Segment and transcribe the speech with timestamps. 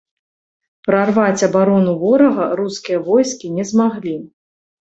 [0.89, 4.19] Прарваць абарону ворага рускія войскі не змаглі.